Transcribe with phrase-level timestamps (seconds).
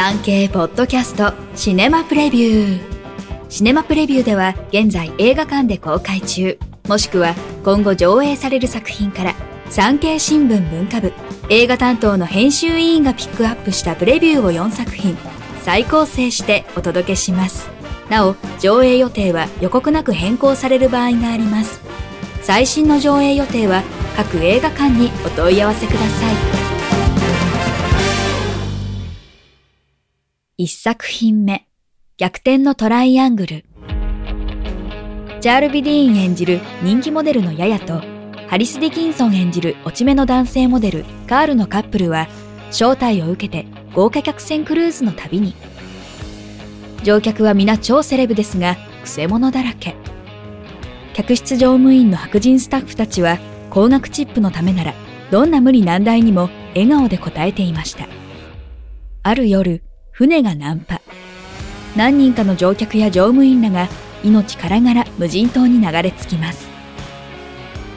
[0.00, 2.80] 産経ポッドキャストシネマプレビュー。
[3.48, 6.56] シネマプレビューでは現在映画館で公開中。
[6.86, 9.34] もしくは今後上映される作品から
[9.70, 11.12] 産経新聞文化部
[11.48, 15.18] 映画担当の編集委員がピックアップしたプレビューを4作品
[15.62, 17.68] 再構成してお届けします。
[18.08, 21.80] なお上映予定は予告なく変更される場合があります。
[22.42, 23.82] 最新の上映予定は
[24.16, 26.57] 各映画館にお問い合わせください。
[30.60, 31.68] 1作品目。
[32.16, 33.64] 逆転のトライアングル。
[35.40, 38.02] チャール・ビディーン演じる人気モデルのヤヤと
[38.48, 42.26] ハリス・ディキンソン演じる落ち目の男性モデルカールのカップルは
[42.70, 45.54] 招待を受けて豪華客船クルーズの旅に。
[47.04, 49.94] 乗客は皆超セレブですがくせ者だらけ。
[51.14, 53.38] 客室乗務員の白人スタッフたちは
[53.70, 54.94] 高額チップのためなら
[55.30, 58.08] どんな無理難題にも笑顔で答えていました。
[59.22, 59.84] ある夜
[60.18, 61.00] 船が難破
[61.94, 63.86] 何人かの乗客や乗務員らが
[64.24, 66.66] 命からがら無人島に流れ着きます。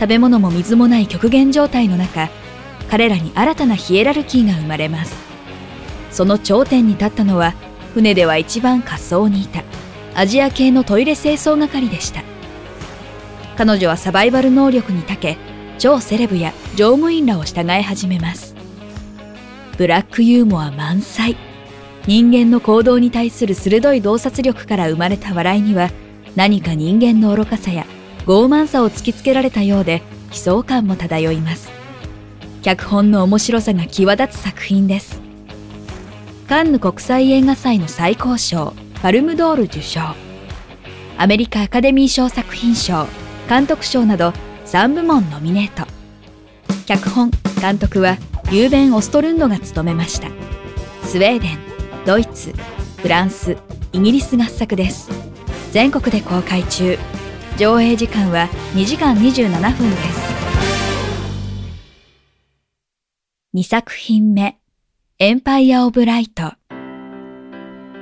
[0.00, 2.30] 食べ物も水もない極限状態の中
[2.88, 5.14] 彼らに新たなヒエラルキーが生まれます。
[6.10, 7.52] その頂点に立ったのは
[7.92, 9.62] 船では一番滑走にいた
[10.14, 12.22] アジア系のトイレ清掃係でした。
[13.58, 15.36] 彼女はサバイバル能力に長け
[15.76, 18.54] 超セレブや乗務員らを従え始めます。
[19.76, 21.36] ブラックユーモア満載。
[22.06, 25.90] 人間の行動に対する鋭い洞察力から生まれた笑いには
[26.36, 27.84] 何か人間の愚かさや
[28.26, 31.70] 傲慢さを突きつけられたようで悲壮感も漂います。
[32.62, 35.20] 脚本の面白さが際立つ作品です。
[36.48, 40.00] カンヌ国際映画祭の最高賞パルムドール受賞。
[41.18, 43.06] アメリカアカデミー賞作品賞
[43.48, 44.32] 監督賞など
[44.66, 45.88] 3部門ノミネート。
[46.86, 48.16] 脚本監督は
[48.52, 50.28] ユーベン・オストルンドが務めました。
[51.04, 51.65] スウェーデン。
[52.06, 52.52] ドイツ
[52.98, 53.56] フランス
[53.92, 55.10] イギリス合作です
[55.72, 56.96] 全国で公開中
[57.58, 60.26] 上映時間は2時間27分です
[63.56, 64.56] 2作品目
[65.18, 66.52] エンパイア・オブ・ライト。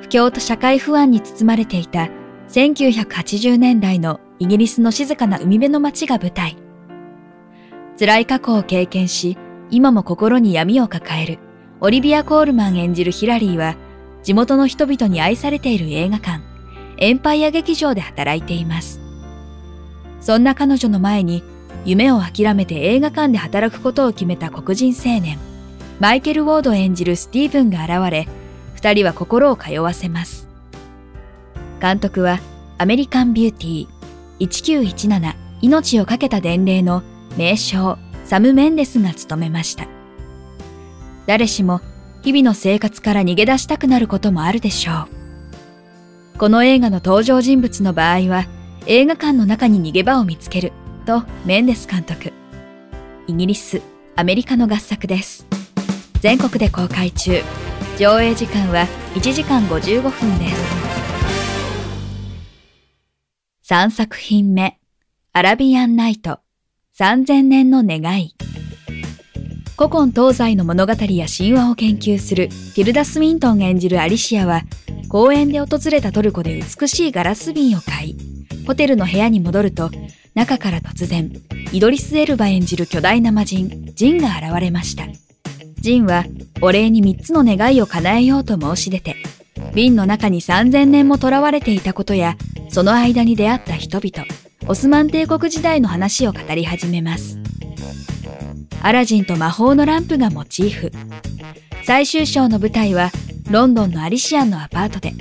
[0.03, 2.09] 不況と社会不安に包まれていた
[2.49, 6.57] 1980年代のイギリスの静かな海辺の街が舞台。
[7.97, 9.39] 辛い過去を経験し、
[9.71, 11.39] 今も心に闇を抱える
[11.81, 13.77] オリビア・コールマン演じるヒラリーは、
[14.25, 16.43] 地元の人々に愛されている映画館、
[16.97, 19.01] エンパイア劇場で働いています。
[20.21, 21.45] そんな彼女の前に、
[21.85, 25.39] 夢を諦めて映画館で働くことを決めた黒人青年、
[26.01, 28.27] マイケル・ウォード演じるスティーブンが現れ、
[28.75, 30.49] 二人は心を通わせます。
[31.81, 32.41] 監督は
[32.79, 37.03] アメリカン・ビューティー1917命をかけた伝令の
[37.37, 39.87] 名将サム・メンデスが務めました。
[41.27, 41.83] 誰しも
[42.25, 45.07] 日々の生活から逃げ出したくなることもあるでしょ
[46.35, 46.39] う。
[46.39, 48.47] この映画の登場人物の場合は
[48.87, 50.73] 映画館の中に逃げ場を見つける
[51.07, 52.33] とメンデス監督。
[53.29, 53.81] イギリス、
[54.17, 55.47] アメリカの合作です。
[56.25, 57.43] 全国で公開中
[57.99, 60.65] 上映時間は1時間55分です
[63.71, 64.79] 3作品目
[65.35, 66.39] アラビアンナイト
[66.99, 68.35] 3000年の願い
[69.77, 74.63] 古今東西の物語や神話を研究するティルダ・スウィントン演じるアリシアは
[75.09, 78.17] 公園で訪れたトルコで美しいガラス瓶を買い
[78.67, 79.91] ホテルの部屋に戻ると
[80.35, 81.31] 中から突然
[81.73, 85.05] イドリス・エルバ演じる巨大な魔人ジンが現れました
[85.85, 86.25] ジンは
[86.63, 89.17] お礼に3つの願いを叶えようと申し出て、
[89.75, 92.39] 瓶の中に3000年も囚われていたことや、
[92.71, 94.27] その間に出会った人々、
[94.67, 97.44] オスマン帝国時代の話を語り始めます。
[98.85, 100.93] アラジンと魔法のランプがモチーフ。
[101.85, 103.11] 最終章の舞台は、
[103.51, 105.13] ロンドンのアリシアンのアパートで、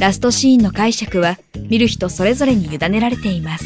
[0.00, 1.38] ラストシーンの解釈は
[1.70, 3.64] 見る人それぞれに委ねられています。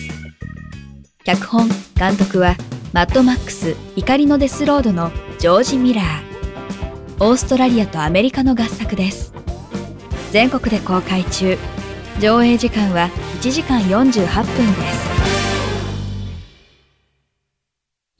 [1.25, 2.57] 脚本、監督は、
[2.93, 6.29] マッドマックス怒りのデスロードのジョージ・ミラー。
[7.21, 9.33] オーストラリアとアメリカの合作です
[10.31, 11.59] 全国で公開中
[12.21, 15.09] 上映時間は1時間48分です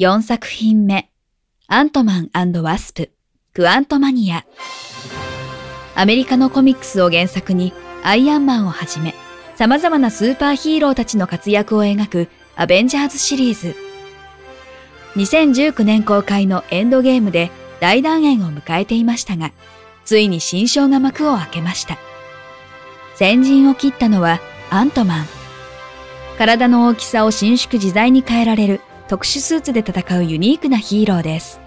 [0.01, 1.09] 4作品目
[1.71, 2.31] アントマン
[2.63, 3.11] ワスプ
[3.53, 4.47] クアントマニア
[5.95, 9.15] アメリカのコミックスを原作にアイアンマンをはじめ
[9.55, 13.77] 様々なスーパーヒーローたちの活躍を描くアベンジャーズシリーズ
[15.17, 17.51] 2019年公開のエンドゲームで
[17.81, 19.53] 大団円を迎えていましたが、
[20.07, 21.99] ついに新章が幕を開けました。
[23.17, 24.41] 先陣を切ったのは
[24.71, 25.27] アントマン。
[26.39, 31.61] 体の大きさを伸縮自在に変えられる特殊スーツで戦うユニークなヒーローです。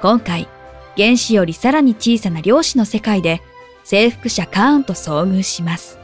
[0.00, 0.48] 今回、
[0.96, 3.42] 原子よりさらに小さな量子の世界で
[3.84, 5.98] 征服者カーンと遭遇します。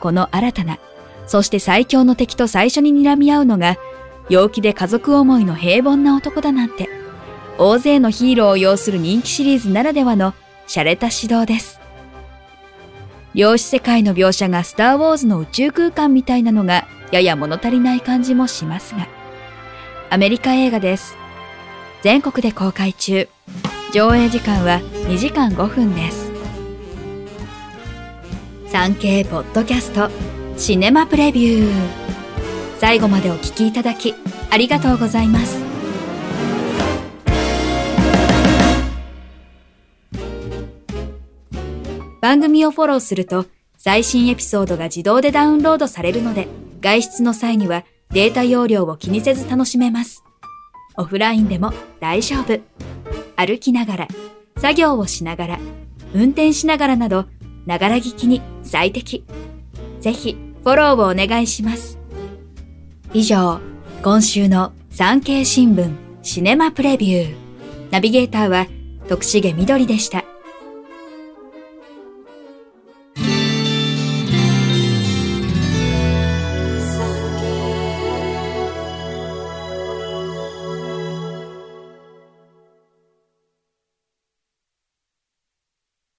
[0.00, 0.78] この新たな、
[1.26, 3.76] そして最強の敵と最初に睨み合うのが、
[4.30, 6.88] 陽気で家族思いの平凡な男だなんて、
[7.58, 10.32] 大勢のヒーローを要する人気シリーズならではの
[10.66, 11.78] 洒落た指導です。
[13.34, 19.15] 量子世界の描写がスター・ウォーズの宇宙空間みたいなのがやや物足りない感じもしますが、
[20.08, 21.16] アメリカ映画です。
[22.02, 23.28] 全国で公開中。
[23.92, 26.30] 上映時間は2時間5分です。
[28.68, 30.08] 産経ポッドキャスト
[30.56, 31.72] シネマプレビュー。
[32.78, 34.14] 最後までお聞きいただき
[34.50, 35.60] ありがとうございます。
[42.20, 46.48] 番組をフォローすると最新エピソードが自動でダウンロードされるので
[46.80, 47.84] 外出の際には
[48.16, 50.24] データ容量を気にせず楽しめます。
[50.96, 52.58] オフラインでも大丈夫。
[53.36, 54.08] 歩きながら、
[54.56, 55.58] 作業をしながら、
[56.14, 57.26] 運転しながらなど、
[57.66, 59.26] ながら聞きに最適。
[60.00, 60.34] ぜひ、
[60.64, 61.98] フォローをお願いします。
[63.12, 63.60] 以上、
[64.02, 67.34] 今週の産経新聞シネマプレビュー。
[67.90, 68.66] ナビゲーターは
[69.10, 70.24] 徳重みどりでした。